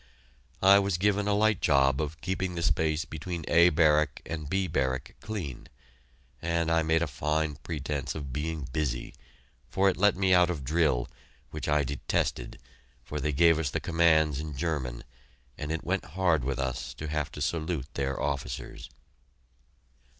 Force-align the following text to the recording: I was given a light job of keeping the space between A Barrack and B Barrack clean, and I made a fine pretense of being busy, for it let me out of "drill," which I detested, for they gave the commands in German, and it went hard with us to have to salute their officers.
I 0.63 0.79
was 0.79 0.97
given 0.97 1.27
a 1.27 1.35
light 1.35 1.61
job 1.61 2.01
of 2.01 2.19
keeping 2.21 2.55
the 2.55 2.63
space 2.63 3.05
between 3.05 3.45
A 3.47 3.69
Barrack 3.69 4.19
and 4.25 4.49
B 4.49 4.65
Barrack 4.67 5.15
clean, 5.19 5.67
and 6.41 6.71
I 6.71 6.81
made 6.81 7.03
a 7.03 7.07
fine 7.07 7.57
pretense 7.57 8.15
of 8.15 8.33
being 8.33 8.67
busy, 8.73 9.13
for 9.69 9.89
it 9.89 9.97
let 9.97 10.15
me 10.15 10.33
out 10.33 10.49
of 10.49 10.63
"drill," 10.63 11.07
which 11.51 11.67
I 11.69 11.83
detested, 11.83 12.57
for 13.03 13.19
they 13.19 13.31
gave 13.31 13.71
the 13.71 13.79
commands 13.79 14.39
in 14.39 14.57
German, 14.57 15.03
and 15.55 15.71
it 15.71 15.83
went 15.83 16.05
hard 16.05 16.43
with 16.43 16.57
us 16.57 16.95
to 16.95 17.07
have 17.07 17.31
to 17.33 17.39
salute 17.41 17.85
their 17.93 18.19
officers. 18.19 18.89